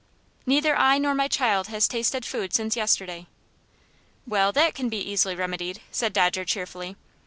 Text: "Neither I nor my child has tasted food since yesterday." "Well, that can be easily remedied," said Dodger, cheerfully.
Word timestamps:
"Neither 0.47 0.75
I 0.75 0.97
nor 0.97 1.13
my 1.13 1.27
child 1.27 1.67
has 1.67 1.87
tasted 1.87 2.25
food 2.25 2.55
since 2.55 2.75
yesterday." 2.75 3.27
"Well, 4.25 4.51
that 4.53 4.73
can 4.73 4.89
be 4.89 4.97
easily 4.97 5.35
remedied," 5.35 5.79
said 5.91 6.11
Dodger, 6.11 6.43
cheerfully. 6.43 6.95